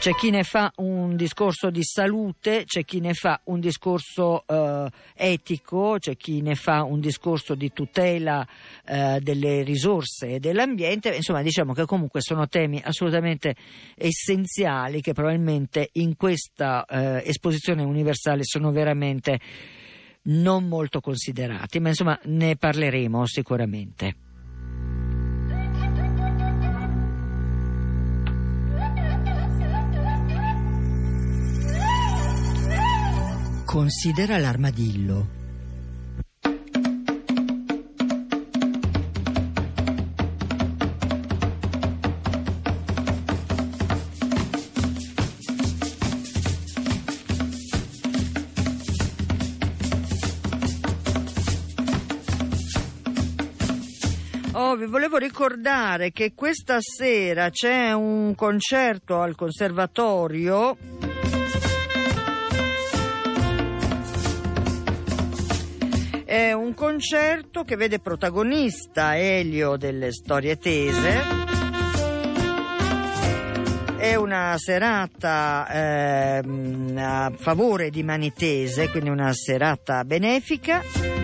C'è 0.00 0.14
chi 0.14 0.30
ne 0.30 0.44
fa 0.44 0.72
un 0.76 1.14
discorso 1.14 1.68
di 1.68 1.82
salute, 1.84 2.64
c'è 2.64 2.86
chi 2.86 3.00
ne 3.00 3.12
fa 3.12 3.38
un 3.44 3.60
discorso 3.60 4.46
eh, 4.46 4.88
etico, 5.14 5.96
c'è 5.98 6.16
chi 6.16 6.40
ne 6.40 6.54
fa 6.54 6.84
un 6.84 7.00
discorso 7.00 7.54
di 7.54 7.70
tutela 7.70 8.48
eh, 8.86 9.18
delle 9.20 9.62
risorse 9.62 10.28
e 10.28 10.40
dell'ambiente, 10.40 11.14
insomma 11.14 11.42
diciamo 11.42 11.74
che 11.74 11.84
comunque 11.84 12.22
sono 12.22 12.48
temi 12.48 12.80
assolutamente 12.82 13.54
essenziali 13.94 15.02
che 15.02 15.12
probabilmente 15.12 15.90
in 15.92 16.16
questa 16.16 16.86
eh, 16.86 17.22
esposizione 17.26 17.82
universale 17.82 18.42
sono 18.42 18.70
veramente 18.70 19.38
non 20.22 20.66
molto 20.66 21.00
considerati, 21.00 21.78
ma 21.78 21.88
insomma 21.88 22.18
ne 22.24 22.56
parleremo 22.56 23.26
sicuramente. 23.26 24.29
Considera 33.70 34.36
l'armadillo. 34.36 35.28
Oh, 54.54 54.74
vi 54.74 54.86
volevo 54.86 55.16
ricordare 55.16 56.10
che 56.10 56.32
questa 56.34 56.78
sera 56.80 57.50
c'è 57.50 57.92
un 57.92 58.34
concerto 58.34 59.20
al 59.20 59.36
conservatorio 59.36 60.76
È 66.30 66.52
un 66.52 66.74
concerto 66.74 67.64
che 67.64 67.74
vede 67.74 67.98
protagonista 67.98 69.18
Elio 69.18 69.76
delle 69.76 70.12
storie 70.12 70.58
tese 70.58 71.20
È 73.96 74.14
una 74.14 74.54
serata 74.56 75.66
ehm, 75.68 76.96
a 76.96 77.32
favore 77.36 77.90
di 77.90 78.04
Manitese, 78.04 78.90
quindi 78.90 79.10
una 79.10 79.32
serata 79.32 80.04
benefica. 80.04 81.19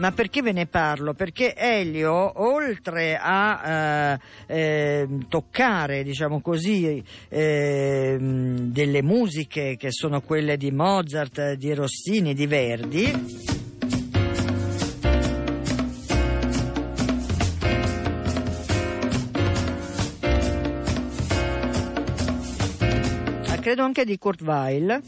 Ma 0.00 0.12
perché 0.12 0.40
ve 0.40 0.52
ne 0.52 0.64
parlo? 0.64 1.12
Perché 1.12 1.54
Elio, 1.54 2.40
oltre 2.42 3.18
a 3.20 4.16
eh, 4.16 4.18
eh, 4.46 5.08
toccare, 5.28 6.02
diciamo 6.02 6.40
così, 6.40 7.04
eh, 7.28 8.16
delle 8.18 9.02
musiche 9.02 9.76
che 9.76 9.92
sono 9.92 10.22
quelle 10.22 10.56
di 10.56 10.70
Mozart, 10.70 11.52
di 11.52 11.74
Rossini, 11.74 12.32
di 12.32 12.46
Verdi, 12.46 13.58
credo 23.60 23.82
anche 23.82 24.06
di 24.06 24.16
Kurt 24.16 24.40
Weill, 24.40 25.00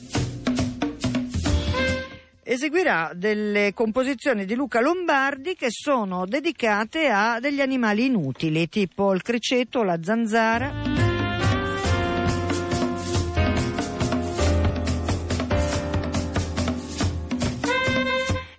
eseguirà 2.52 3.12
delle 3.14 3.72
composizioni 3.72 4.44
di 4.44 4.54
Luca 4.54 4.80
Lombardi 4.80 5.54
che 5.54 5.68
sono 5.70 6.26
dedicate 6.26 7.08
a 7.08 7.40
degli 7.40 7.62
animali 7.62 8.04
inutili, 8.06 8.68
tipo 8.68 9.14
il 9.14 9.22
criceto, 9.22 9.82
la 9.82 9.98
zanzara. 10.02 11.00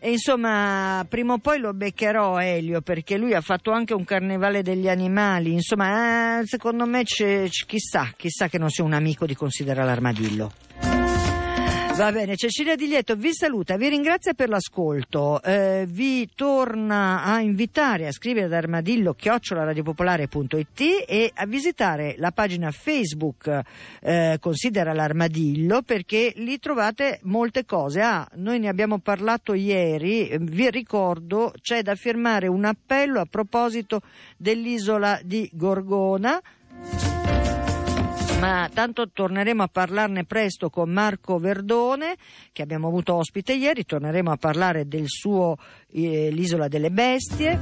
Insomma, 0.01 1.05
prima 1.07 1.33
o 1.33 1.37
poi 1.37 1.59
lo 1.59 1.73
beccherò 1.73 2.39
Elio 2.39 2.81
perché 2.81 3.17
lui 3.17 3.33
ha 3.33 3.41
fatto 3.41 3.71
anche 3.71 3.93
un 3.93 4.03
carnevale 4.03 4.61
degli 4.61 4.89
animali. 4.89 5.53
Insomma, 5.53 6.39
eh, 6.39 6.45
secondo 6.45 6.85
me 6.85 7.03
c'è, 7.03 7.47
chissà, 7.47 8.11
chissà 8.17 8.47
che 8.47 8.57
non 8.57 8.69
sia 8.69 8.83
un 8.83 8.93
amico 8.93 9.25
di 9.25 9.35
Considera 9.35 9.83
l'armadillo. 9.83 10.51
Va 11.95 12.11
bene, 12.11 12.35
Cecilia 12.35 12.75
Di 12.75 12.87
Lieto 12.87 13.15
vi 13.15 13.31
saluta, 13.33 13.77
vi 13.77 13.87
ringrazia 13.87 14.33
per 14.33 14.49
l'ascolto, 14.49 15.39
eh, 15.43 15.85
vi 15.87 16.27
torna 16.33 17.23
a 17.23 17.39
invitare 17.39 18.07
a 18.07 18.11
scrivere 18.11 18.47
ad 18.47 18.53
armadillo 18.53 19.13
chiocciolaradiopopolare.it 19.13 21.05
e 21.07 21.31
a 21.31 21.45
visitare 21.45 22.15
la 22.17 22.31
pagina 22.31 22.71
Facebook 22.71 23.61
eh, 24.01 24.37
Considera 24.39 24.91
l'armadillo 24.91 25.83
perché 25.83 26.33
lì 26.37 26.57
trovate 26.57 27.19
molte 27.23 27.63
cose. 27.63 28.01
Ah, 28.01 28.27
noi 28.37 28.57
ne 28.57 28.69
abbiamo 28.69 28.97
parlato 28.97 29.53
ieri, 29.53 30.35
vi 30.39 30.71
ricordo 30.71 31.53
c'è 31.61 31.83
da 31.83 31.93
firmare 31.93 32.47
un 32.47 32.65
appello 32.65 33.19
a 33.19 33.27
proposito 33.29 34.01
dell'isola 34.35 35.19
di 35.23 35.47
Gorgona 35.53 36.41
ma 38.43 38.69
tanto 38.73 39.09
torneremo 39.09 39.63
a 39.63 39.69
parlarne 39.69 40.25
presto 40.25 40.69
con 40.69 40.89
Marco 40.89 41.37
Verdone 41.37 42.17
che 42.51 42.61
abbiamo 42.61 42.89
avuto 42.89 43.13
ospite 43.13 43.53
ieri, 43.53 43.85
torneremo 43.85 44.31
a 44.31 44.35
parlare 44.35 44.85
del 44.85 45.05
suo 45.07 45.55
eh, 45.93 46.29
L'isola 46.29 46.67
delle 46.67 46.91
bestie. 46.91 47.57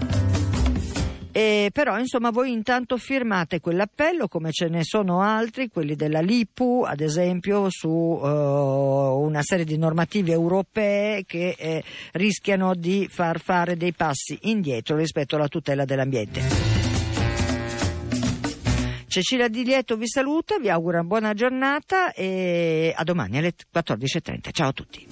E 1.31 1.69
però 1.71 1.99
insomma 1.99 2.31
voi 2.31 2.51
intanto 2.51 2.97
firmate 2.97 3.59
quell'appello 3.59 4.27
come 4.27 4.51
ce 4.51 4.69
ne 4.69 4.83
sono 4.83 5.21
altri, 5.21 5.69
quelli 5.69 5.95
della 5.95 6.19
LIPU 6.19 6.83
ad 6.83 6.99
esempio 6.99 7.67
su 7.69 7.87
uh, 7.87 8.25
una 8.25 9.43
serie 9.43 9.65
di 9.65 9.77
normative 9.77 10.31
europee 10.31 11.25
che 11.25 11.55
eh, 11.59 11.83
rischiano 12.13 12.73
di 12.73 13.07
far 13.07 13.39
fare 13.39 13.77
dei 13.77 13.93
passi 13.93 14.35
indietro 14.41 14.97
rispetto 14.97 15.35
alla 15.35 15.47
tutela 15.47 15.85
dell'ambiente. 15.85 16.80
Cecilia 19.11 19.49
Di 19.49 19.65
Lieto 19.65 19.97
vi 19.97 20.07
saluta, 20.07 20.57
vi 20.57 20.69
augura 20.69 21.03
buona 21.03 21.33
giornata 21.33 22.13
e 22.13 22.93
a 22.95 23.03
domani 23.03 23.39
alle 23.39 23.53
14.30. 23.73 24.51
Ciao 24.53 24.69
a 24.69 24.71
tutti. 24.71 25.05